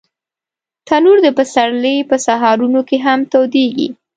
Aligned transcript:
تنور 0.87 1.17
د 1.23 1.27
پسرلي 1.37 1.97
په 2.09 2.15
سهارونو 2.25 2.81
کې 2.89 2.97
هم 3.05 3.19
تودېږي 3.31 3.87